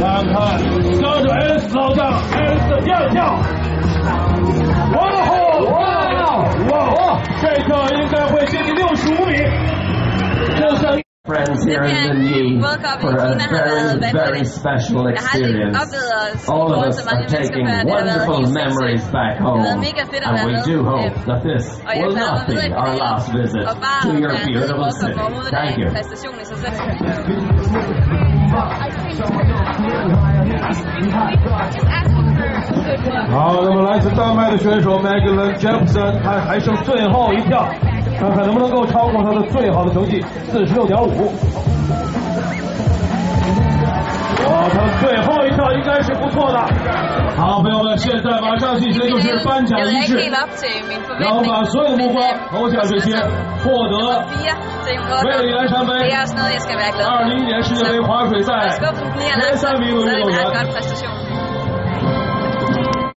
[0.00, 0.64] 看看这
[1.28, 2.70] 个 S 老大 S
[11.64, 12.58] here in the knee
[13.00, 15.76] for a very, very special experience.
[16.48, 19.92] All of us are taking wonderful memories back home, and we
[20.64, 23.64] do hope that this will not be our last visit
[24.02, 25.14] to your beautiful city.
[25.50, 25.90] Thank you.
[33.32, 37.64] 好，那么来自丹麦的选手 megalen Jepsen，他还剩最后一跳。
[38.18, 41.32] 看看能不能够超过他的最好的成绩四十六点五。
[44.44, 46.58] 好，他最后一跳应该是不错的。
[47.36, 50.18] 好，朋友们，现在马上进行的就是颁奖仪式，
[51.18, 53.16] 然后把所有的目光投向这些
[53.64, 54.26] 获得
[55.24, 55.92] 威里兰山杯
[57.06, 58.52] 二零一年世界杯划水赛
[59.18, 61.39] 前三名的运动员。